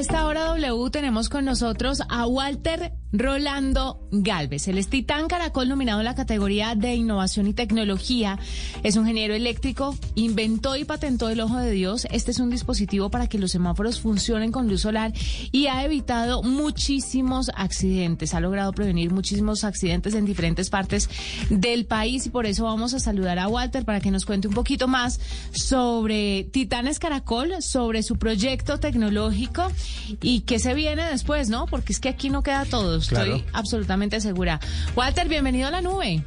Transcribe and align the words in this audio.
esta 0.00 0.24
hora 0.24 0.46
W 0.46 0.90
tenemos 0.90 1.28
con 1.28 1.44
nosotros 1.44 2.00
a 2.08 2.26
Walter 2.26 2.94
Rolando 3.12 4.00
Galvez. 4.12 4.68
Él 4.68 4.78
es 4.78 4.88
Titán 4.88 5.26
Caracol 5.28 5.68
nominado 5.68 6.00
en 6.00 6.04
la 6.04 6.14
categoría 6.14 6.74
de 6.74 6.94
innovación 6.94 7.46
y 7.48 7.54
tecnología. 7.54 8.38
Es 8.82 8.96
un 8.96 9.02
ingeniero 9.02 9.34
eléctrico, 9.34 9.96
inventó 10.14 10.76
y 10.76 10.84
patentó 10.84 11.28
el 11.28 11.40
ojo 11.40 11.58
de 11.58 11.72
Dios. 11.72 12.06
Este 12.10 12.30
es 12.30 12.38
un 12.38 12.50
dispositivo 12.50 13.10
para 13.10 13.26
que 13.26 13.38
los 13.38 13.50
semáforos 13.50 14.00
funcionen 14.00 14.52
con 14.52 14.68
luz 14.68 14.82
solar 14.82 15.12
y 15.50 15.66
ha 15.66 15.84
evitado 15.84 16.42
muchísimos 16.42 17.50
accidentes. 17.54 18.34
Ha 18.34 18.40
logrado 18.40 18.72
prevenir 18.72 19.10
muchísimos 19.10 19.64
accidentes 19.64 20.14
en 20.14 20.24
diferentes 20.24 20.70
partes 20.70 21.08
del 21.50 21.86
país 21.86 22.26
y 22.26 22.30
por 22.30 22.46
eso 22.46 22.64
vamos 22.64 22.94
a 22.94 23.00
saludar 23.00 23.38
a 23.38 23.48
Walter 23.48 23.84
para 23.84 24.00
que 24.00 24.10
nos 24.10 24.24
cuente 24.24 24.48
un 24.48 24.54
poquito 24.54 24.88
más 24.88 25.20
sobre 25.52 26.44
Titanes 26.44 26.98
Caracol, 26.98 27.54
sobre 27.60 28.02
su 28.02 28.16
proyecto 28.16 28.78
tecnológico 28.78 29.70
y 30.22 30.40
qué 30.40 30.58
se 30.58 30.74
viene 30.74 31.04
después, 31.04 31.48
¿no? 31.48 31.66
Porque 31.66 31.92
es 31.92 32.00
que 32.00 32.08
aquí 32.08 32.30
no 32.30 32.42
queda 32.42 32.64
todo, 32.64 32.99
estoy 33.00 33.44
absolutamente 33.52 34.20
segura. 34.20 34.60
Walter, 34.94 35.28
bienvenido 35.28 35.68
a 35.68 35.70
la 35.70 35.80
nube. 35.80 36.24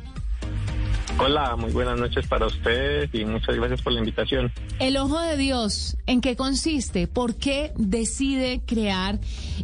Hola, 1.20 1.56
muy 1.56 1.72
buenas 1.72 2.00
noches 2.00 2.26
para 2.28 2.48
usted 2.48 3.08
y 3.14 3.24
muchas 3.26 3.56
gracias 3.56 3.82
por 3.82 3.94
la 3.94 4.00
invitación. 4.00 4.52
El 4.80 4.98
ojo 4.98 5.20
de 5.20 5.38
Dios, 5.38 5.96
¿en 6.08 6.22
qué 6.22 6.36
consiste? 6.36 7.08
¿Por 7.08 7.36
qué 7.36 7.72
decide 7.76 8.62
crear 8.66 9.20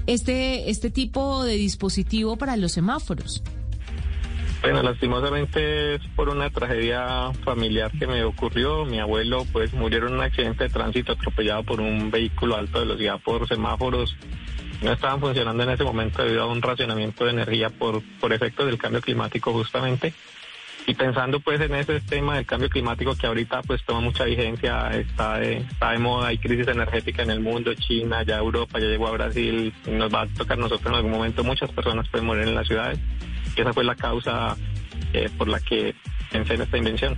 este, 0.06 0.70
este 0.70 0.92
tipo 0.92 1.44
de 1.44 1.54
dispositivo 1.54 2.38
para 2.38 2.56
los 2.56 2.74
semáforos? 2.74 3.42
Bueno, 4.62 4.84
lastimosamente 4.84 5.96
es 5.96 6.02
por 6.16 6.30
una 6.30 6.50
tragedia 6.50 7.32
familiar 7.46 7.92
que 7.98 8.06
me 8.06 8.24
ocurrió. 8.24 8.86
Mi 8.86 9.00
abuelo 9.00 9.46
pues 9.52 9.74
murió 9.74 10.06
en 10.06 10.14
un 10.14 10.22
accidente 10.22 10.66
de 10.66 10.70
tránsito 10.70 11.14
atropellado 11.14 11.64
por 11.64 11.80
un 11.80 12.12
vehículo 12.12 12.58
alto 12.58 12.80
de 12.80 12.86
velocidad 12.86 13.20
por 13.24 13.48
semáforos. 13.48 14.16
No 14.82 14.94
estaban 14.94 15.20
funcionando 15.20 15.64
en 15.64 15.70
ese 15.72 15.84
momento 15.84 16.24
debido 16.24 16.44
a 16.44 16.48
un 16.48 16.62
racionamiento 16.62 17.26
de 17.26 17.32
energía 17.32 17.70
por, 17.70 18.02
por 18.20 18.32
efectos 18.34 18.66
del 18.66 18.78
cambio 18.78 19.02
climático 19.02 19.52
justamente. 19.52 20.14
Y 20.88 20.96
pensando 20.96 21.40
pues 21.40 21.60
en 21.62 21.76
ese 21.76 22.00
tema 22.00 22.38
del 22.38 22.46
cambio 22.46 22.70
climático 22.70 23.16
que 23.16 23.28
ahorita 23.28 23.62
pues 23.64 23.84
toma 23.84 24.00
mucha 24.00 24.24
vigencia, 24.24 24.90
está 24.92 25.38
de, 25.38 25.58
está 25.58 25.92
de 25.92 26.00
moda, 26.00 26.30
hay 26.30 26.38
crisis 26.38 26.68
energética 26.68 27.22
en 27.22 27.30
el 27.30 27.42
mundo, 27.42 27.74
China, 27.76 28.24
ya 28.24 28.38
Europa, 28.38 28.80
ya 28.80 28.88
llegó 28.88 29.08
a 29.08 29.12
Brasil, 29.12 29.74
nos 29.86 30.12
va 30.12 30.22
a 30.22 30.28
tocar 30.28 30.58
nosotros 30.58 30.88
en 30.88 30.96
algún 30.96 31.12
momento, 31.12 31.44
muchas 31.44 31.70
personas 31.72 32.08
pueden 32.10 32.26
morir 32.26 32.48
en 32.48 32.56
las 32.56 32.66
ciudades 32.66 32.98
esa 33.62 33.74
fue 33.74 33.84
la 33.84 33.96
causa 33.96 34.56
eh, 35.14 35.30
por 35.38 35.48
la 35.48 35.60
que 35.60 35.96
pensé 36.32 36.56
en 36.56 36.62
esta 36.62 36.78
invención. 36.78 37.18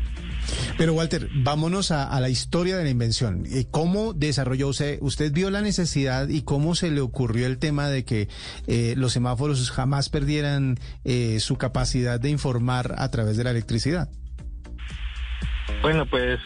Pero 0.77 0.93
Walter, 0.93 1.29
vámonos 1.33 1.91
a, 1.91 2.19
la 2.19 2.29
historia 2.29 2.77
de 2.77 2.83
la 2.83 2.89
invención. 2.89 3.45
Eh, 3.49 3.65
¿Cómo 3.69 4.13
desarrolló 4.13 4.69
usted? 4.69 4.99
Usted 5.01 5.31
vio 5.31 5.49
la 5.49 5.61
necesidad 5.61 6.27
y 6.27 6.41
cómo 6.41 6.75
se 6.75 6.91
le 6.91 7.01
ocurrió 7.01 7.47
el 7.47 7.57
tema 7.57 7.89
de 7.89 8.05
que 8.05 8.27
eh, 8.67 8.93
los 8.97 9.13
semáforos 9.13 9.71
jamás 9.71 10.09
perdieran 10.09 10.79
su 11.39 11.57
capacidad 11.57 12.19
de 12.19 12.29
informar 12.29 12.95
a 12.97 13.09
través 13.09 13.37
de 13.37 13.43
la 13.43 13.51
electricidad. 13.51 14.09
Bueno, 15.81 16.05
pues 16.05 16.39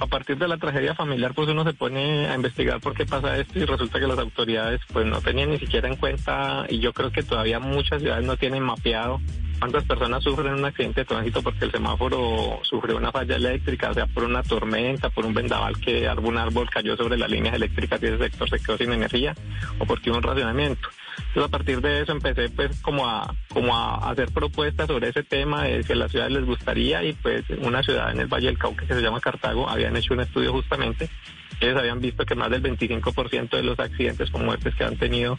a 0.00 0.06
partir 0.06 0.36
de 0.38 0.48
la 0.48 0.56
tragedia 0.56 0.94
familiar, 0.94 1.34
pues 1.34 1.48
uno 1.48 1.62
se 1.62 1.72
pone 1.72 2.26
a 2.26 2.34
investigar 2.34 2.80
por 2.80 2.94
qué 2.94 3.06
pasa 3.06 3.36
esto 3.38 3.60
y 3.60 3.64
resulta 3.64 4.00
que 4.00 4.08
las 4.08 4.18
autoridades 4.18 4.80
pues 4.92 5.06
no 5.06 5.20
tenían 5.20 5.50
ni 5.50 5.58
siquiera 5.58 5.88
en 5.88 5.96
cuenta 5.96 6.66
y 6.68 6.80
yo 6.80 6.92
creo 6.92 7.12
que 7.12 7.22
todavía 7.22 7.60
muchas 7.60 8.02
ciudades 8.02 8.26
no 8.26 8.36
tienen 8.36 8.64
mapeado 8.64 9.20
cuántas 9.60 9.84
personas 9.84 10.24
sufren 10.24 10.54
un 10.54 10.64
accidente 10.64 11.02
de 11.02 11.04
tránsito 11.04 11.40
porque 11.40 11.66
el 11.66 11.70
semáforo 11.70 12.58
sufrió 12.62 12.96
una 12.96 13.12
falla 13.12 13.36
eléctrica, 13.36 13.90
o 13.90 13.94
sea, 13.94 14.06
por 14.06 14.24
una 14.24 14.42
tormenta, 14.42 15.08
por 15.10 15.24
un 15.24 15.34
vendaval 15.34 15.78
que 15.78 16.08
algún 16.08 16.36
árbol 16.36 16.68
cayó 16.68 16.96
sobre 16.96 17.16
las 17.16 17.30
líneas 17.30 17.54
eléctricas 17.54 18.02
y 18.02 18.06
ese 18.06 18.18
sector 18.18 18.50
se 18.50 18.58
quedó 18.58 18.76
sin 18.76 18.90
energía 18.90 19.36
o 19.78 19.86
porque 19.86 20.10
hubo 20.10 20.16
un 20.16 20.24
racionamiento. 20.24 20.88
Entonces 21.18 21.44
a 21.44 21.48
partir 21.48 21.80
de 21.80 22.02
eso 22.02 22.12
empecé 22.12 22.48
pues 22.50 22.80
como 22.80 23.06
a 23.06 23.34
como 23.48 23.76
a 23.76 24.10
hacer 24.10 24.30
propuestas 24.32 24.86
sobre 24.86 25.08
ese 25.08 25.22
tema 25.22 25.64
de 25.64 25.82
si 25.82 25.92
a 25.92 25.96
las 25.96 26.10
ciudades 26.10 26.32
les 26.32 26.44
gustaría 26.44 27.02
y 27.04 27.12
pues 27.12 27.44
una 27.58 27.82
ciudad 27.82 28.10
en 28.10 28.20
el 28.20 28.26
Valle 28.26 28.46
del 28.46 28.58
Cauca 28.58 28.86
que 28.86 28.94
se 28.94 29.02
llama 29.02 29.20
Cartago 29.20 29.68
habían 29.68 29.96
hecho 29.96 30.14
un 30.14 30.20
estudio 30.20 30.52
justamente 30.52 31.08
ellos 31.60 31.76
habían 31.76 32.00
visto 32.00 32.24
que 32.24 32.34
más 32.34 32.50
del 32.50 32.62
25% 32.62 33.50
de 33.50 33.62
los 33.62 33.78
accidentes 33.78 34.30
con 34.30 34.44
muertes 34.44 34.74
que 34.74 34.84
han 34.84 34.96
tenido 34.96 35.38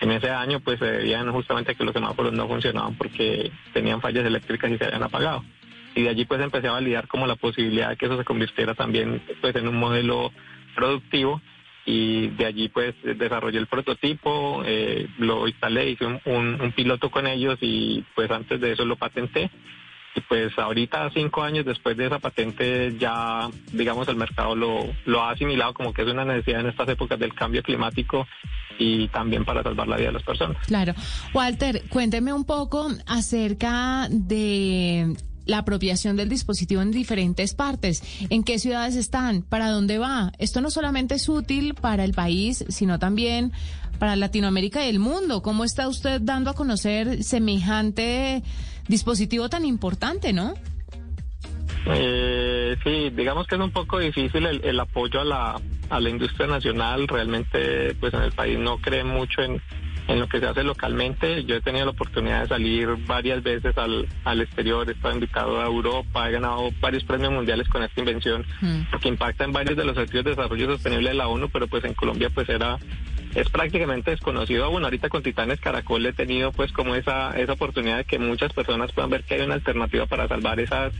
en 0.00 0.10
ese 0.10 0.30
año 0.30 0.60
pues 0.60 0.78
se 0.78 0.86
debían 0.86 1.30
justamente 1.32 1.72
a 1.72 1.74
que 1.74 1.84
los 1.84 1.92
semáforos 1.92 2.32
no 2.32 2.46
funcionaban 2.46 2.94
porque 2.94 3.50
tenían 3.72 4.00
fallas 4.00 4.24
eléctricas 4.24 4.70
y 4.70 4.78
se 4.78 4.84
habían 4.84 5.02
apagado. 5.02 5.44
Y 5.94 6.02
de 6.02 6.08
allí 6.10 6.24
pues 6.24 6.40
empecé 6.40 6.68
a 6.68 6.72
validar 6.72 7.06
como 7.08 7.26
la 7.26 7.36
posibilidad 7.36 7.90
de 7.90 7.96
que 7.96 8.06
eso 8.06 8.18
se 8.18 8.24
convirtiera 8.24 8.74
también 8.74 9.22
pues 9.40 9.54
en 9.56 9.68
un 9.68 9.76
modelo 9.76 10.32
productivo 10.74 11.40
y 11.86 12.28
de 12.28 12.46
allí 12.46 12.68
pues 12.68 12.94
desarrollé 13.02 13.58
el 13.58 13.66
prototipo, 13.66 14.62
eh, 14.64 15.06
lo 15.18 15.46
instalé, 15.46 15.90
hice 15.90 16.06
un, 16.06 16.20
un, 16.24 16.72
piloto 16.72 17.10
con 17.10 17.26
ellos 17.26 17.58
y 17.60 18.04
pues 18.14 18.30
antes 18.30 18.60
de 18.60 18.72
eso 18.72 18.84
lo 18.84 18.96
patenté. 18.96 19.50
Y 20.16 20.20
pues 20.20 20.56
ahorita, 20.56 21.10
cinco 21.12 21.42
años 21.42 21.66
después 21.66 21.96
de 21.96 22.06
esa 22.06 22.20
patente, 22.20 22.96
ya 22.98 23.48
digamos 23.72 24.06
el 24.08 24.16
mercado 24.16 24.54
lo, 24.54 24.84
lo 25.06 25.22
ha 25.22 25.32
asimilado 25.32 25.74
como 25.74 25.92
que 25.92 26.02
es 26.02 26.08
una 26.08 26.24
necesidad 26.24 26.60
en 26.60 26.68
estas 26.68 26.88
épocas 26.88 27.18
del 27.18 27.34
cambio 27.34 27.62
climático 27.62 28.26
y 28.78 29.08
también 29.08 29.44
para 29.44 29.62
salvar 29.62 29.88
la 29.88 29.96
vida 29.96 30.08
de 30.08 30.12
las 30.14 30.22
personas. 30.22 30.56
Claro. 30.66 30.94
Walter, 31.32 31.82
cuénteme 31.88 32.32
un 32.32 32.44
poco 32.44 32.88
acerca 33.06 34.06
de 34.08 35.14
la 35.46 35.58
apropiación 35.58 36.16
del 36.16 36.28
dispositivo 36.28 36.82
en 36.82 36.90
diferentes 36.90 37.54
partes. 37.54 38.02
¿En 38.30 38.44
qué 38.44 38.58
ciudades 38.58 38.96
están? 38.96 39.42
¿Para 39.42 39.70
dónde 39.70 39.98
va? 39.98 40.32
Esto 40.38 40.60
no 40.60 40.70
solamente 40.70 41.14
es 41.16 41.28
útil 41.28 41.74
para 41.74 42.04
el 42.04 42.14
país, 42.14 42.64
sino 42.68 42.98
también 42.98 43.52
para 43.98 44.16
Latinoamérica 44.16 44.84
y 44.84 44.88
el 44.88 44.98
mundo. 44.98 45.42
¿Cómo 45.42 45.64
está 45.64 45.88
usted 45.88 46.20
dando 46.20 46.50
a 46.50 46.54
conocer 46.54 47.22
semejante 47.22 48.42
dispositivo 48.88 49.48
tan 49.48 49.64
importante, 49.64 50.32
no? 50.32 50.54
Eh, 51.86 52.76
sí, 52.82 53.10
digamos 53.10 53.46
que 53.46 53.56
es 53.56 53.60
un 53.60 53.70
poco 53.70 53.98
difícil 53.98 54.46
el, 54.46 54.80
apoyo 54.80 55.20
a 55.20 55.24
la, 55.24 55.60
a 55.90 56.00
la 56.00 56.08
industria 56.08 56.46
nacional. 56.46 57.06
Realmente, 57.06 57.94
pues 58.00 58.14
en 58.14 58.22
el 58.22 58.32
país 58.32 58.58
no 58.58 58.78
cree 58.78 59.04
mucho 59.04 59.42
en, 59.42 59.60
en 60.08 60.20
lo 60.20 60.28
que 60.28 60.40
se 60.40 60.46
hace 60.46 60.62
localmente. 60.62 61.44
Yo 61.44 61.56
he 61.56 61.60
tenido 61.60 61.86
la 61.86 61.92
oportunidad 61.92 62.42
de 62.42 62.48
salir 62.48 62.88
varias 63.06 63.42
veces 63.42 63.76
al, 63.78 64.06
al 64.24 64.40
exterior, 64.40 64.88
he 64.88 64.92
estado 64.92 65.14
invitado 65.14 65.60
a 65.60 65.66
Europa, 65.66 66.28
he 66.28 66.32
ganado 66.32 66.70
varios 66.80 67.04
premios 67.04 67.32
mundiales 67.32 67.68
con 67.68 67.82
esta 67.82 68.00
invención, 68.00 68.44
mm. 68.60 68.90
porque 68.90 69.08
impacta 69.08 69.44
en 69.44 69.52
varios 69.52 69.76
de 69.76 69.84
los 69.84 69.96
objetivos 69.96 70.24
de 70.24 70.30
desarrollo 70.30 70.66
sostenible 70.66 71.10
de 71.10 71.14
la 71.14 71.28
ONU, 71.28 71.48
pero 71.48 71.66
pues 71.66 71.84
en 71.84 71.94
Colombia 71.94 72.30
pues 72.30 72.48
era 72.48 72.78
es 73.34 73.48
prácticamente 73.48 74.12
desconocido 74.12 74.64
aún. 74.64 74.84
Ahorita 74.84 75.08
con 75.08 75.22
Titanes 75.22 75.60
Caracol 75.60 76.06
he 76.06 76.12
tenido 76.12 76.52
pues 76.52 76.72
como 76.72 76.94
esa, 76.94 77.36
esa 77.38 77.54
oportunidad 77.54 77.98
de 77.98 78.04
que 78.04 78.18
muchas 78.18 78.52
personas 78.52 78.92
puedan 78.92 79.10
ver 79.10 79.24
que 79.24 79.34
hay 79.34 79.40
una 79.42 79.54
alternativa 79.54 80.06
para 80.06 80.28
salvar 80.28 80.60
esas, 80.60 80.92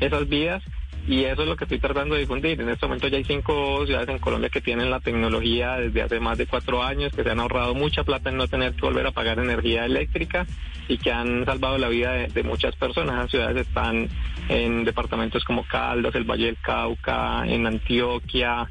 esas 0.00 0.28
vidas 0.28 0.62
y 1.08 1.24
eso 1.24 1.42
es 1.42 1.48
lo 1.48 1.56
que 1.56 1.64
estoy 1.64 1.78
tratando 1.78 2.14
de 2.14 2.20
difundir. 2.20 2.60
En 2.60 2.68
este 2.68 2.84
momento 2.84 3.08
ya 3.08 3.16
hay 3.16 3.24
cinco 3.24 3.86
ciudades 3.86 4.10
en 4.10 4.18
Colombia 4.18 4.50
que 4.50 4.60
tienen 4.60 4.90
la 4.90 5.00
tecnología 5.00 5.76
desde 5.76 6.02
hace 6.02 6.20
más 6.20 6.36
de 6.36 6.46
cuatro 6.46 6.82
años, 6.82 7.12
que 7.16 7.24
se 7.24 7.30
han 7.30 7.40
ahorrado 7.40 7.74
mucha 7.74 8.04
plata 8.04 8.28
en 8.28 8.36
no 8.36 8.46
tener 8.46 8.74
que 8.74 8.82
volver 8.82 9.06
a 9.06 9.10
pagar 9.10 9.38
energía 9.38 9.86
eléctrica 9.86 10.46
y 10.86 10.98
que 10.98 11.10
han 11.10 11.46
salvado 11.46 11.78
la 11.78 11.88
vida 11.88 12.12
de, 12.12 12.42
muchas 12.42 12.76
personas. 12.76 13.16
Las 13.16 13.30
ciudades 13.30 13.66
están 13.66 14.06
en 14.50 14.84
departamentos 14.84 15.44
como 15.44 15.66
Caldas, 15.66 16.14
el 16.14 16.24
Valle 16.24 16.44
del 16.44 16.58
Cauca, 16.60 17.42
en 17.46 17.66
Antioquia, 17.66 18.68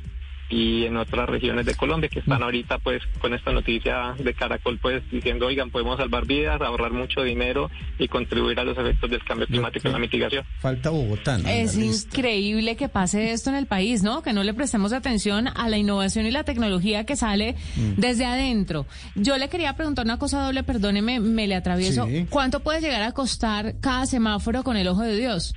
y 0.50 0.85
en 0.85 0.97
otras 0.97 1.28
regiones 1.30 1.66
de 1.66 1.75
Colombia 1.75 2.09
que 2.09 2.19
están 2.19 2.40
mm. 2.40 2.44
ahorita 2.44 2.80
pues 2.80 3.02
con 3.19 3.34
esta 3.34 3.52
noticia 3.52 4.16
de 4.18 4.34
Caracol 4.34 4.80
pues 4.81 5.03
diciendo 5.12 5.47
oigan 5.47 5.72
podemos 5.72 5.97
salvar 5.97 6.25
vidas, 6.25 6.62
ahorrar 6.62 6.91
mucho 6.91 7.24
dinero 7.24 7.69
y 8.00 8.08
contribuir 8.08 8.59
a 8.59 8.63
los 8.63 8.78
efectos 8.78 9.09
del 9.09 9.24
cambio 9.24 9.47
climático 9.47 9.88
y 9.88 9.91
la 9.91 10.00
mitigación. 10.00 10.46
Falta 10.59 10.90
Bogotá. 10.90 11.38
Es 11.46 11.78
increíble 11.78 12.75
que 12.75 12.90
pase 12.90 13.31
esto 13.31 13.50
en 13.50 13.57
el 13.57 13.66
país, 13.66 14.03
¿no? 14.03 14.22
Que 14.22 14.34
no 14.34 14.44
le 14.44 14.53
prestemos 14.53 14.94
atención 14.94 15.47
a 15.47 15.69
la 15.69 15.78
innovación 15.78 16.25
y 16.25 16.31
la 16.31 16.44
tecnología 16.44 17.06
que 17.06 17.16
sale 17.16 17.56
mm. 17.75 18.00
desde 18.00 18.25
adentro. 18.25 18.86
Yo 19.16 19.38
le 19.38 19.50
quería 19.50 19.75
preguntar 19.75 20.06
una 20.06 20.18
cosa 20.18 20.44
doble, 20.44 20.63
perdóneme, 20.63 21.19
me 21.19 21.48
le 21.48 21.56
atravieso. 21.56 22.07
¿Cuánto 22.30 22.62
puede 22.62 22.81
llegar 22.81 23.01
a 23.01 23.12
costar 23.12 23.75
cada 23.81 24.06
semáforo 24.06 24.63
con 24.63 24.77
el 24.77 24.88
ojo 24.88 25.01
de 25.01 25.18
Dios? 25.18 25.54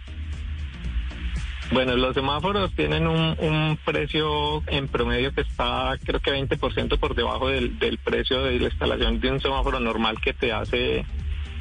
Bueno, 1.73 1.97
los 1.97 2.15
semáforos 2.15 2.73
tienen 2.75 3.07
un, 3.07 3.79
precio 3.85 4.63
en 4.67 4.89
promedio 4.89 5.33
que 5.33 5.43
está 5.43 5.97
creo 6.05 6.21
que 6.21 6.33
20% 6.33 6.99
por 6.99 7.15
debajo 7.15 7.49
del, 7.49 7.99
precio 8.05 8.43
de 8.43 8.59
la 8.59 8.67
instalación 8.67 9.21
de 9.21 9.31
un 9.31 9.41
semáforo 9.41 9.79
normal 9.79 10.21
que 10.21 10.33
te 10.33 10.53
hace 10.53 11.05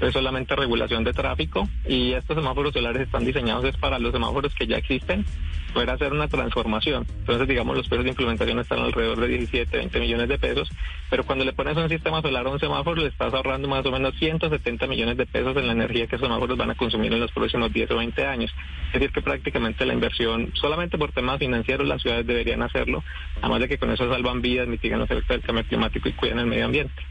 es 0.02 0.14
solamente 0.14 0.56
regulación 0.56 1.04
de 1.04 1.14
tráfico 1.14 1.68
y 1.88 2.14
estos 2.14 2.36
semáforos 2.36 2.74
solares 2.74 3.04
están 3.04 3.26
diseñados 3.26 3.66
es 3.66 3.78
para 3.78 4.00
los 4.00 4.12
semáforos 4.12 4.54
que 4.56 4.68
ya 4.68 4.78
existen 4.78 5.26
poder 5.74 5.90
hacer 5.92 6.12
una 6.14 6.28
transformación. 6.28 7.06
Entonces, 7.20 7.48
digamos, 7.48 7.78
los 7.78 7.88
precios 7.88 8.06
de 8.06 8.10
implementación 8.10 8.60
están 8.60 8.80
alrededor 8.80 9.20
de 9.20 9.28
17, 9.28 9.78
20 9.78 10.00
millones 10.00 10.30
de 10.30 10.40
pesos, 10.40 10.70
pero 11.10 11.24
cuando 11.24 11.46
le 11.46 11.54
pones 11.54 11.78
un 11.78 11.90
sistema 11.90 12.22
solar 12.22 12.48
a 12.48 12.50
un 12.50 12.60
semáforo, 12.60 13.02
le 13.02 13.10
estás 13.10 13.34
ahorrando 13.34 13.68
más 13.68 13.86
o 13.86 13.92
menos 13.92 14.16
170 14.16 14.88
millones 14.88 15.18
de 15.18 15.26
pesos 15.26 15.56
en 15.58 15.68
la 15.68 15.74
energía 15.74 16.08
que 16.08 16.16
esos 16.16 16.28
semáforos 16.28 16.58
van 16.58 16.72
a 16.72 16.76
consumir 16.76 17.14
en 17.14 17.20
los 17.20 17.32
próximos 17.32 17.72
10 17.72 17.92
o 17.92 17.98
20 17.98 18.26
años. 18.26 18.52
Es 18.88 18.94
decir, 18.94 19.12
que 19.12 19.22
prácticamente 19.22 19.86
la 19.86 19.94
inversión, 19.94 20.52
solamente 20.56 20.98
por 20.98 21.12
temas 21.12 21.40
financieros, 21.40 21.88
las 21.88 22.02
ciudades 22.02 22.26
deberían 22.26 22.62
hacerlo, 22.64 23.04
además 23.42 23.60
de 23.62 23.68
que 23.68 23.78
con 23.78 23.92
eso 23.92 24.10
salvan 24.12 24.42
vidas, 24.42 24.68
mitigan 24.68 25.00
los 25.00 25.10
efectos 25.12 25.38
del 25.38 25.42
cambio 25.42 25.66
climático 25.66 26.10
y 26.10 26.14
cuidan 26.14 26.40
el 26.40 26.48
medio 26.48 26.66
ambiente. 26.66 27.04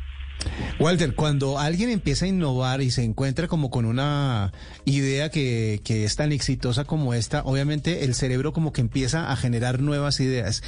Walter, 0.79 1.15
cuando 1.15 1.59
alguien 1.59 1.91
empieza 1.91 2.25
a 2.25 2.29
innovar 2.29 2.81
y 2.83 2.91
se 2.91 3.03
encuentra 3.03 3.49
como 3.49 3.71
con 3.71 3.85
una 3.85 4.53
idea 4.85 5.31
que, 5.31 5.81
que, 5.85 6.05
es 6.05 6.17
tan 6.17 6.31
exitosa 6.31 6.85
como 6.85 7.15
esta, 7.15 7.43
obviamente 7.43 8.05
el 8.05 8.15
cerebro 8.15 8.53
como 8.53 8.73
que 8.73 8.81
empieza 8.81 9.33
a 9.33 9.37
generar 9.37 9.81
nuevas 9.81 10.21
ideas. 10.21 10.63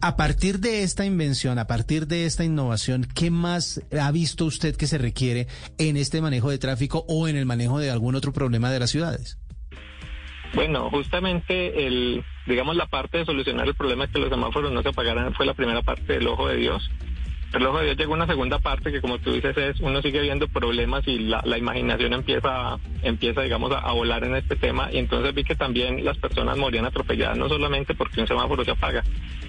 A 0.00 0.16
partir 0.16 0.58
de 0.58 0.82
esta 0.82 1.06
invención, 1.06 1.58
a 1.58 1.66
partir 1.66 2.06
de 2.08 2.26
esta 2.26 2.44
innovación, 2.44 3.06
¿qué 3.14 3.30
más 3.30 3.80
ha 3.98 4.10
visto 4.10 4.44
usted 4.44 4.74
que 4.76 4.86
se 4.86 4.98
requiere 4.98 5.46
en 5.78 5.96
este 5.96 6.20
manejo 6.20 6.50
de 6.50 6.58
tráfico 6.58 7.04
o 7.08 7.28
en 7.28 7.36
el 7.36 7.46
manejo 7.46 7.78
de 7.78 7.90
algún 7.90 8.16
otro 8.16 8.32
problema 8.32 8.70
de 8.70 8.80
las 8.80 8.90
ciudades? 8.90 9.38
Bueno, 10.54 10.90
justamente 10.90 11.86
el, 11.86 12.24
digamos, 12.46 12.76
la 12.76 12.86
parte 12.86 13.18
de 13.18 13.24
solucionar 13.26 13.68
el 13.68 13.74
problema 13.74 14.04
es 14.04 14.10
que 14.10 14.18
los 14.18 14.30
semáforos 14.30 14.72
no 14.72 14.82
se 14.82 14.88
apagaran 14.88 15.34
fue 15.34 15.46
la 15.46 15.54
primera 15.54 15.82
parte 15.82 16.14
del 16.14 16.26
ojo 16.26 16.48
de 16.48 16.56
Dios 16.56 16.90
el 17.52 17.66
ojo 17.66 17.78
de 17.78 17.84
Dios 17.84 17.96
llegó 17.96 18.12
una 18.12 18.26
segunda 18.26 18.58
parte 18.58 18.92
que 18.92 19.00
como 19.00 19.18
tú 19.18 19.32
dices 19.32 19.56
es 19.56 19.80
uno 19.80 20.02
sigue 20.02 20.20
viendo 20.20 20.48
problemas 20.48 21.06
y 21.06 21.18
la, 21.18 21.42
imaginación 21.56 22.12
empieza 22.12 22.78
empieza 23.02 23.42
digamos 23.42 23.72
a, 23.72 23.92
volar 23.92 24.24
en 24.24 24.36
este 24.36 24.56
tema. 24.56 24.90
Y 24.92 24.98
entonces 24.98 25.34
vi 25.34 25.44
que 25.44 25.54
también 25.54 26.04
las 26.04 26.18
personas 26.18 26.56
morían 26.58 26.84
atropelladas 26.84 27.38
no 27.38 27.48
solamente 27.48 27.94
porque 27.94 28.20
un 28.20 28.26
semáforo 28.26 28.64
se 28.64 28.72
apaga 28.72 29.02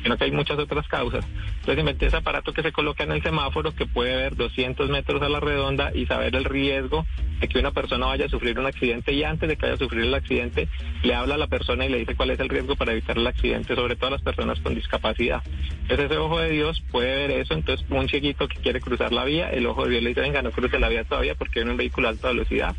sino 0.07 0.17
que 0.17 0.23
hay 0.23 0.31
muchas 0.31 0.57
otras 0.57 0.87
causas. 0.87 1.25
Entonces 1.59 1.79
inventé 1.79 2.05
ese 2.05 2.15
aparato 2.15 2.53
que 2.53 2.61
se 2.61 2.71
coloca 2.71 3.03
en 3.03 3.11
el 3.11 3.21
semáforo 3.21 3.75
que 3.75 3.85
puede 3.85 4.15
ver 4.15 4.37
200 4.37 4.89
metros 4.89 5.21
a 5.21 5.27
la 5.27 5.41
redonda 5.41 5.91
y 5.93 6.05
saber 6.05 6.33
el 6.37 6.45
riesgo 6.45 7.05
de 7.41 7.49
que 7.49 7.59
una 7.59 7.71
persona 7.71 8.05
vaya 8.05 8.27
a 8.27 8.29
sufrir 8.29 8.57
un 8.57 8.67
accidente. 8.67 9.11
Y 9.11 9.25
antes 9.25 9.49
de 9.49 9.57
que 9.57 9.63
vaya 9.63 9.75
a 9.75 9.77
sufrir 9.77 10.03
el 10.03 10.13
accidente 10.13 10.69
le 11.03 11.13
habla 11.13 11.35
a 11.35 11.37
la 11.37 11.47
persona 11.47 11.85
y 11.85 11.89
le 11.89 11.99
dice 11.99 12.15
cuál 12.15 12.29
es 12.29 12.39
el 12.39 12.47
riesgo 12.47 12.77
para 12.77 12.93
evitar 12.93 13.17
el 13.17 13.27
accidente 13.27 13.75
sobre 13.75 13.97
todo 13.97 14.07
a 14.07 14.11
las 14.11 14.21
personas 14.21 14.61
con 14.61 14.75
discapacidad. 14.75 15.43
Entonces 15.81 16.05
ese 16.05 16.17
ojo 16.17 16.39
de 16.39 16.51
Dios 16.51 16.81
puede 16.89 17.27
ver 17.27 17.31
eso. 17.31 17.53
Entonces 17.53 17.85
un 17.89 18.07
chiquito 18.07 18.47
que 18.47 18.61
quiere 18.61 18.79
cruzar 18.79 19.11
la 19.11 19.25
vía, 19.25 19.49
el 19.49 19.65
ojo 19.65 19.83
de 19.83 19.89
Dios 19.89 20.03
le 20.03 20.09
dice, 20.09 20.21
venga, 20.21 20.41
no 20.41 20.51
cruce 20.51 20.79
la 20.79 20.87
vía 20.87 21.03
todavía 21.03 21.35
porque 21.35 21.59
hay 21.59 21.67
un 21.67 21.75
vehículo 21.75 22.07
a 22.07 22.11
alta 22.11 22.29
velocidad 22.29 22.73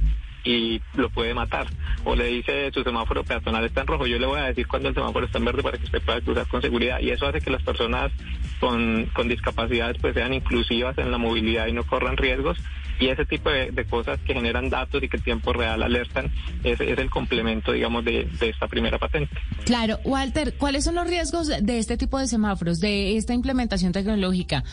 y 0.48 0.80
lo 0.94 1.10
puede 1.10 1.34
matar. 1.34 1.66
O 2.04 2.16
le 2.16 2.26
dice 2.26 2.70
su 2.72 2.82
semáforo 2.82 3.22
peatonal 3.22 3.64
está 3.64 3.82
en 3.82 3.86
rojo, 3.86 4.06
yo 4.06 4.18
le 4.18 4.26
voy 4.26 4.40
a 4.40 4.44
decir 4.44 4.66
cuando 4.66 4.88
el 4.88 4.94
semáforo 4.94 5.26
está 5.26 5.38
en 5.38 5.44
verde 5.44 5.62
para 5.62 5.76
que 5.76 5.84
usted 5.84 6.02
pueda 6.02 6.20
cruzar 6.22 6.46
con 6.48 6.62
seguridad. 6.62 7.00
Y 7.00 7.10
eso 7.10 7.26
hace 7.26 7.40
que 7.40 7.50
las 7.50 7.62
personas 7.62 8.10
con, 8.58 9.06
con 9.12 9.28
discapacidades 9.28 9.98
pues 10.00 10.14
sean 10.14 10.32
inclusivas 10.32 10.96
en 10.96 11.10
la 11.10 11.18
movilidad 11.18 11.66
y 11.66 11.72
no 11.72 11.84
corran 11.84 12.16
riesgos 12.16 12.58
y 12.98 13.08
ese 13.08 13.24
tipo 13.24 13.50
de, 13.50 13.86
cosas 13.88 14.18
que 14.26 14.34
generan 14.34 14.68
datos 14.70 15.02
y 15.02 15.08
que 15.08 15.16
en 15.16 15.22
tiempo 15.22 15.52
real 15.52 15.82
alertan 15.82 16.30
es, 16.64 16.80
el 16.80 17.10
complemento, 17.10 17.72
digamos, 17.72 18.04
de, 18.04 18.28
de, 18.38 18.48
esta 18.50 18.66
primera 18.66 18.98
patente. 18.98 19.34
Claro, 19.64 19.98
Walter, 20.04 20.54
¿cuáles 20.58 20.84
son 20.84 20.96
los 20.96 21.06
riesgos 21.06 21.48
de 21.48 21.78
este 21.78 21.96
tipo 21.96 22.18
de 22.18 22.26
semáforos, 22.26 22.80
de 22.80 23.16
esta 23.16 23.34
implementación 23.34 23.92
tecnológica? 23.92 24.64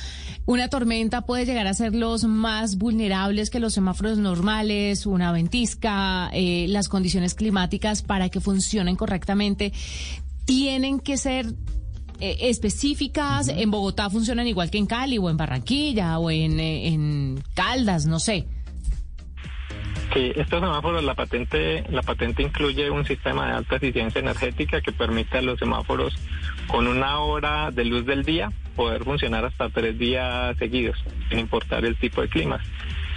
Una 0.46 0.68
tormenta 0.68 1.22
puede 1.22 1.46
llegar 1.46 1.68
a 1.68 1.74
ser 1.74 1.96
los 1.96 2.24
más 2.26 2.78
vulnerables 2.78 3.50
que 3.50 3.60
los 3.60 3.74
semáforos 3.74 4.18
normales, 4.18 5.06
una 5.06 5.32
ventisca, 5.32 6.30
eh, 6.34 6.66
las 6.70 6.90
condiciones 6.90 7.36
climáticas 7.36 8.02
para 8.02 8.30
que 8.30 8.40
funcionen 8.40 8.96
correctamente 8.96 9.72
tienen 10.46 11.00
que 11.00 11.18
ser 11.18 11.48
eh, 12.20 12.38
específicas 12.42 13.48
en 13.50 13.72
Bogotá 13.72 14.10
funcionan 14.10 14.48
igual 14.48 14.72
que 14.72 14.78
en 14.78 14.86
Cali 14.86 15.18
o 15.18 15.30
en 15.30 15.38
Barranquilla 15.38 16.18
o 16.20 16.32
en, 16.32 16.60
eh, 16.60 16.88
en 16.88 17.44
Caldas, 17.54 18.06
no 18.06 18.20
sé. 18.20 18.48
Sí, 20.14 20.32
estos 20.36 20.62
semáforos, 20.62 21.04
la 21.04 21.14
patente, 21.14 21.84
la 21.90 22.02
patente 22.02 22.44
incluye 22.44 22.90
un 22.90 23.06
sistema 23.06 23.48
de 23.48 23.54
alta 23.54 23.76
eficiencia 23.76 24.20
energética 24.20 24.80
que 24.80 24.92
permite 24.92 25.40
a 25.40 25.42
los 25.42 25.60
semáforos 25.60 26.16
con 26.68 26.88
una 26.88 27.20
hora 27.20 27.72
de 27.72 27.86
luz 27.86 28.06
del 28.06 28.24
día 28.24 28.52
poder 28.76 29.04
funcionar 29.04 29.46
hasta 29.46 29.70
tres 29.70 29.98
días 29.98 30.56
seguidos, 30.58 30.98
sin 31.30 31.40
importar 31.40 31.84
el 31.86 31.98
tipo 31.98 32.22
de 32.22 32.30
clima. 32.30 32.62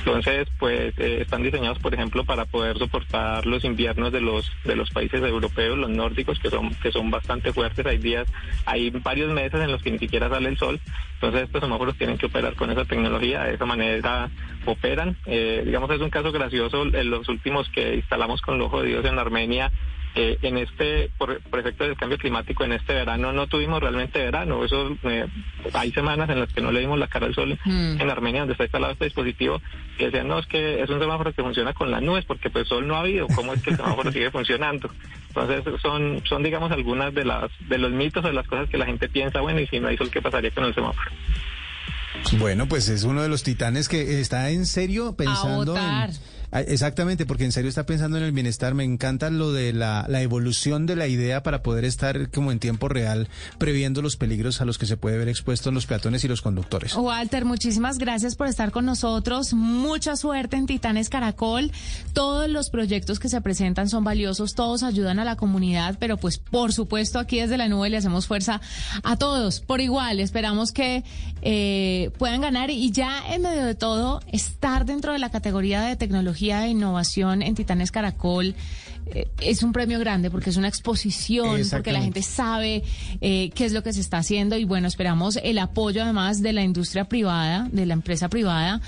Entonces, 0.09 0.49
pues 0.59 0.99
eh, 0.99 1.19
están 1.21 1.43
diseñados, 1.43 1.79
por 1.81 1.93
ejemplo, 1.93 2.25
para 2.25 2.47
poder 2.47 2.79
soportar 2.79 3.45
los 3.45 3.63
inviernos 3.65 4.11
de 4.11 4.23
los 4.23 4.51
de 4.65 4.75
los 4.75 4.91
países 4.91 5.23
europeos, 5.23 5.77
los 5.77 5.91
nórdicos, 5.91 6.39
que 6.39 6.49
son 6.49 6.75
que 6.77 6.91
son 6.91 7.11
bastante 7.11 7.53
fuertes. 7.53 7.85
Hay 7.85 7.99
días, 7.99 8.27
hay 8.65 8.89
varios 8.91 9.31
meses 9.31 9.61
en 9.61 9.71
los 9.71 9.83
que 9.83 9.91
ni 9.91 9.99
siquiera 9.99 10.31
sale 10.31 10.49
el 10.49 10.57
sol. 10.57 10.81
Entonces, 11.15 11.43
estos 11.43 11.61
semáforos 11.61 11.97
tienen 11.99 12.17
que 12.17 12.27
operar 12.27 12.55
con 12.55 12.71
esa 12.71 12.87
tecnología. 12.87 13.45
De 13.45 13.55
esa 13.55 13.67
manera 13.67 14.31
operan. 14.65 15.17
Eh, 15.27 15.63
digamos, 15.67 15.91
es 15.91 16.01
un 16.01 16.11
caso 16.11 16.33
gracioso. 16.33 16.87
Los 16.87 17.29
últimos 17.29 17.69
que 17.69 17.97
instalamos 17.97 18.41
con 18.41 18.55
el 18.55 18.63
ojo 18.63 18.81
de 18.81 18.89
Dios 18.89 19.05
en 19.05 19.19
Armenia, 19.19 19.71
eh, 20.21 20.37
en 20.43 20.59
este, 20.59 21.11
por, 21.17 21.31
efecto 21.31 21.85
del 21.85 21.97
cambio 21.97 22.19
climático, 22.19 22.65
en 22.65 22.73
este 22.73 22.93
verano 22.93 23.33
no 23.33 23.47
tuvimos 23.47 23.81
realmente 23.81 24.19
verano. 24.19 24.65
Eso 24.65 24.97
eh, 25.05 25.29
hay 25.73 25.93
semanas 25.93 26.29
en 26.29 26.41
las 26.41 26.53
que 26.53 26.61
no 26.61 26.73
le 26.73 26.81
dimos 26.81 26.99
la 26.99 27.07
cara 27.07 27.27
al 27.27 27.37
sol 27.37 27.57
mm. 27.65 28.01
en 28.01 28.11
Armenia, 28.11 28.41
donde 28.41 28.55
está 28.55 28.65
instalado 28.65 28.95
este 28.95 29.05
dispositivo, 29.05 29.63
y 29.97 30.07
decían, 30.07 30.27
no, 30.27 30.41
es 30.41 30.47
que 30.47 30.83
es 30.83 30.91
un 30.91 30.99
semáforo 30.99 31.33
que 31.33 31.41
funciona 31.45 31.73
con 31.73 31.93
las 31.93 32.03
nubes, 32.03 32.25
porque 32.25 32.51
pues 32.51 32.67
sol 32.67 32.89
no 32.89 32.97
ha 32.97 33.01
habido. 33.01 33.29
¿Cómo 33.29 33.55
es 33.55 33.63
que 33.63 33.71
el 33.71 33.77
semáforo 33.77 34.11
sigue 34.11 34.33
funcionando? 34.33 34.91
Entonces, 35.29 35.81
son, 35.81 36.21
son 36.29 36.43
digamos, 36.43 36.73
algunas 36.73 37.15
de, 37.15 37.25
las 37.25 37.53
de 37.69 37.79
los 37.79 37.93
mitos 37.93 38.25
o 38.25 38.27
de 38.27 38.35
las 38.35 38.49
cosas 38.49 38.69
que 38.69 38.77
la 38.77 38.87
gente 38.87 39.09
piensa, 39.09 39.41
bueno, 39.41 39.61
y 39.61 39.69
si 39.69 39.79
no 39.79 39.87
hay 39.87 39.97
sol, 39.97 40.11
¿qué 40.11 40.21
pasaría 40.21 40.51
con 40.51 40.65
el 40.65 40.75
semáforo? 40.75 41.13
Bueno, 42.39 42.67
pues 42.67 42.89
es 42.89 43.05
uno 43.05 43.23
de 43.23 43.29
los 43.29 43.45
titanes 43.45 43.89
que 43.89 44.21
está 44.21 44.51
en 44.51 44.67
serio 44.67 45.15
pensando 45.15 45.77
en 45.77 46.11
exactamente, 46.53 47.27
porque 47.27 47.45
en 47.45 47.53
serio 47.53 47.69
está 47.69 47.85
pensando 47.87 48.17
en 48.17 48.25
el 48.25 48.33
bienestar. 48.33 48.75
Me 48.75 48.85
encanta 48.85 49.31
lo 49.31 49.53
de 49.53 49.73
la, 49.73 50.07
la, 50.09 50.23
evolución 50.23 50.87
de 50.87 50.97
la 50.97 51.07
idea 51.07 51.43
para 51.43 51.63
poder 51.63 51.85
estar 51.85 52.31
como 52.31 52.53
en 52.53 52.59
tiempo 52.59 52.89
real 52.89 53.29
previendo 53.59 54.03
los 54.03 54.17
peligros 54.17 54.61
a 54.61 54.65
los 54.65 54.79
que 54.79 54.87
se 54.87 54.97
puede 54.97 55.19
ver 55.19 55.29
expuestos 55.29 55.73
los 55.73 55.87
peatones 55.87 56.25
y 56.25 56.29
los 56.29 56.43
conductores. 56.43 56.95
Walter, 56.95 57.45
muchísimas 57.45 57.99
gracias 57.99 58.35
por 58.35 58.47
estar 58.47 58.71
con 58.71 58.87
nosotros. 58.87 59.53
Mucha 59.53 60.17
suerte 60.17 60.57
en 60.57 60.67
Titanes 60.67 61.09
Caracol. 61.09 61.71
Todos 62.13 62.49
los 62.49 62.71
proyectos 62.71 63.19
que 63.19 63.29
se 63.29 63.41
presentan 63.41 63.89
son 63.89 64.05
valiosos, 64.05 64.55
todos 64.55 64.83
ayudan 64.83 65.19
a 65.19 65.25
la 65.25 65.37
comunidad, 65.37 65.97
pero 65.99 66.17
pues 66.17 66.39
por 66.39 66.73
supuesto 66.73 67.19
aquí 67.19 67.41
desde 67.41 67.59
la 67.59 67.69
nube 67.69 67.91
le 67.91 67.99
hacemos 67.99 68.27
fuerza 68.27 68.61
a 69.03 69.17
todos 69.17 69.61
por 69.61 69.81
igual. 69.81 70.21
Esperamos 70.21 70.73
que 70.73 71.05
eh, 71.43 72.11
puedan 72.19 72.41
ganar 72.41 72.71
y 72.71 72.91
ya 72.91 73.23
en 73.33 73.43
medio 73.43 73.65
de 73.65 73.75
todo 73.75 74.21
estar 74.33 74.87
dentro 74.87 75.13
de 75.13 75.19
la 75.19 75.31
categoría 75.31 75.83
de 75.83 75.97
tecnología 75.97 76.38
de 76.39 76.69
innovación 76.69 77.43
en 77.43 77.55
Titanes 77.55 77.91
Caracol 77.91 78.55
eh, 79.07 79.27
es 79.41 79.63
un 79.63 79.73
premio 79.73 79.99
grande 79.99 80.31
porque 80.31 80.51
es 80.51 80.57
una 80.57 80.69
exposición, 80.69 81.61
porque 81.71 81.93
la 81.93 82.01
gente 82.01 82.23
sabe 82.23 82.85
eh, 83.21 83.51
qué 83.55 83.65
es 83.65 83.73
lo 83.73 83.83
que 83.83 83.93
se 83.93 84.01
está 84.01 84.19
haciendo 84.19 84.57
y 84.57 84.65
bueno, 84.65 84.87
esperamos 84.87 85.39
el 85.43 85.59
apoyo 85.59 86.03
además 86.03 86.43
de 86.43 86.53
la 86.53 86.63
industria 86.63 87.05
privada, 87.05 87.69
de 87.73 87.87
la 87.87 87.95
empresa 87.95 88.29
privada 88.29 88.81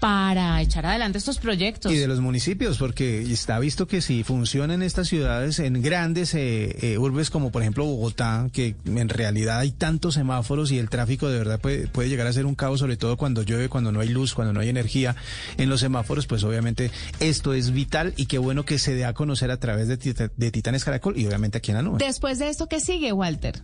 para 0.00 0.60
echar 0.62 0.86
adelante 0.86 1.18
estos 1.18 1.38
proyectos. 1.38 1.92
Y 1.92 1.96
de 1.96 2.08
los 2.08 2.20
municipios, 2.20 2.78
porque 2.78 3.20
está 3.20 3.58
visto 3.58 3.86
que 3.86 4.00
si 4.00 4.24
funcionan 4.24 4.82
estas 4.82 5.08
ciudades 5.08 5.58
en 5.58 5.82
grandes 5.82 6.34
eh, 6.34 6.74
eh, 6.80 6.98
urbes 6.98 7.28
como 7.28 7.52
por 7.52 7.60
ejemplo 7.62 7.84
Bogotá, 7.84 8.48
que 8.50 8.74
en 8.86 9.08
realidad 9.10 9.58
hay 9.58 9.72
tantos 9.72 10.14
semáforos 10.14 10.72
y 10.72 10.78
el 10.78 10.88
tráfico 10.88 11.28
de 11.28 11.38
verdad 11.38 11.60
puede, 11.60 11.86
puede 11.86 12.08
llegar 12.08 12.26
a 12.26 12.32
ser 12.32 12.46
un 12.46 12.54
caos, 12.54 12.80
sobre 12.80 12.96
todo 12.96 13.18
cuando 13.18 13.42
llueve, 13.42 13.68
cuando 13.68 13.92
no 13.92 14.00
hay 14.00 14.08
luz, 14.08 14.32
cuando 14.32 14.54
no 14.54 14.60
hay 14.60 14.70
energía 14.70 15.14
en 15.58 15.68
los 15.68 15.80
semáforos, 15.80 16.26
pues 16.26 16.42
obviamente 16.44 16.90
esto 17.20 17.52
es 17.52 17.72
vital 17.72 18.14
y 18.16 18.24
qué 18.24 18.38
bueno 18.38 18.64
que 18.64 18.78
se 18.78 18.94
dé 18.94 19.04
a 19.04 19.12
conocer 19.12 19.50
a 19.50 19.58
través 19.58 19.86
de, 19.88 20.30
de 20.34 20.50
Titanes 20.50 20.84
Caracol 20.84 21.18
y 21.18 21.26
obviamente 21.26 21.58
aquí 21.58 21.72
en 21.72 21.76
la 21.76 21.82
nube. 21.82 21.98
Después 21.98 22.38
de 22.38 22.48
esto, 22.48 22.68
¿qué 22.68 22.80
sigue, 22.80 23.12
Walter? 23.12 23.62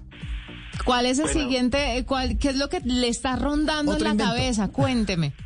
¿Cuál 0.85 1.07
es 1.07 1.19
el 1.19 1.29
siguiente? 1.29 2.05
Cuál, 2.07 2.37
¿Qué 2.37 2.51
es 2.51 2.57
lo 2.57 2.69
que 2.69 2.81
le 2.81 3.09
está 3.09 3.37
rondando 3.37 3.97
en 3.97 4.05
la 4.05 4.17
cabeza? 4.17 4.69
Cuénteme. 4.69 5.33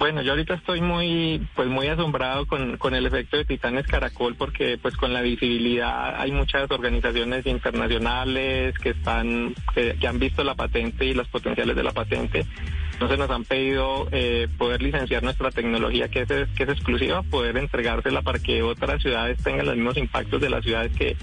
Bueno, 0.00 0.22
yo 0.22 0.30
ahorita 0.30 0.54
estoy 0.54 0.80
muy, 0.80 1.46
pues 1.54 1.68
muy 1.68 1.86
asombrado 1.88 2.46
con, 2.46 2.78
con 2.78 2.94
el 2.94 3.04
efecto 3.04 3.36
de 3.36 3.44
Titanes 3.44 3.86
Caracol 3.86 4.34
porque 4.34 4.78
pues 4.80 4.96
con 4.96 5.12
la 5.12 5.20
visibilidad 5.20 6.18
hay 6.18 6.32
muchas 6.32 6.70
organizaciones 6.70 7.44
internacionales 7.44 8.74
que 8.78 8.88
están, 8.90 9.54
que, 9.74 9.94
han 10.08 10.18
visto 10.18 10.42
la 10.42 10.54
patente 10.54 11.04
y 11.04 11.12
los 11.12 11.28
potenciales 11.28 11.76
de 11.76 11.82
la 11.82 11.92
patente. 11.92 12.46
Entonces 12.94 13.18
nos 13.18 13.28
han 13.28 13.44
pedido 13.44 14.08
eh, 14.10 14.48
poder 14.56 14.80
licenciar 14.80 15.22
nuestra 15.22 15.50
tecnología 15.50 16.08
que 16.08 16.22
es, 16.22 16.28
que 16.28 16.62
es 16.62 16.68
exclusiva, 16.70 17.22
poder 17.22 17.58
entregársela 17.58 18.22
para 18.22 18.38
que 18.38 18.62
otras 18.62 19.02
ciudades 19.02 19.42
tengan 19.42 19.66
los 19.66 19.76
mismos 19.76 19.98
impactos 19.98 20.40
de 20.40 20.48
las 20.48 20.64
ciudades 20.64 20.96
que, 20.96 21.14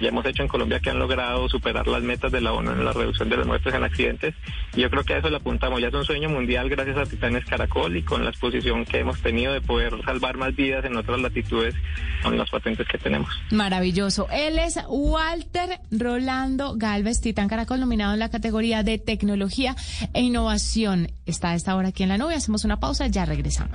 ya 0.00 0.08
hemos 0.08 0.24
hecho 0.26 0.42
en 0.42 0.48
Colombia 0.48 0.80
que 0.80 0.90
han 0.90 0.98
logrado 0.98 1.48
superar 1.48 1.86
las 1.86 2.02
metas 2.02 2.32
de 2.32 2.40
la 2.40 2.52
ONU 2.52 2.72
en 2.72 2.84
la 2.84 2.92
reducción 2.92 3.28
de 3.28 3.36
las 3.36 3.46
muertes 3.46 3.74
en 3.74 3.84
accidentes. 3.84 4.34
Y 4.74 4.80
yo 4.80 4.90
creo 4.90 5.04
que 5.04 5.14
a 5.14 5.18
eso 5.18 5.30
le 5.30 5.36
apuntamos. 5.36 5.80
Ya 5.80 5.88
es 5.88 5.94
un 5.94 6.04
sueño 6.04 6.28
mundial 6.28 6.68
gracias 6.68 6.96
a 6.96 7.06
Titanes 7.06 7.44
Caracol 7.44 7.96
y 7.96 8.02
con 8.02 8.24
la 8.24 8.30
exposición 8.30 8.84
que 8.84 8.98
hemos 8.98 9.20
tenido 9.22 9.52
de 9.52 9.60
poder 9.60 9.94
salvar 10.04 10.36
más 10.36 10.54
vidas 10.54 10.84
en 10.84 10.96
otras 10.96 11.20
latitudes 11.20 11.74
con 12.22 12.36
las 12.36 12.50
patentes 12.50 12.86
que 12.88 12.98
tenemos. 12.98 13.30
Maravilloso. 13.50 14.28
Él 14.30 14.58
es 14.58 14.78
Walter 14.88 15.80
Rolando 15.90 16.74
Galvez, 16.76 17.20
Titán 17.20 17.48
Caracol, 17.48 17.80
nominado 17.80 18.12
en 18.12 18.18
la 18.18 18.30
categoría 18.30 18.82
de 18.82 18.98
tecnología 18.98 19.76
e 20.12 20.22
innovación. 20.22 21.08
Está 21.24 21.50
a 21.50 21.54
esta 21.54 21.74
hora 21.74 21.88
aquí 21.88 22.02
en 22.02 22.10
la 22.10 22.18
nube. 22.18 22.34
Hacemos 22.34 22.64
una 22.64 22.78
pausa, 22.78 23.06
ya 23.06 23.24
regresamos. 23.24 23.74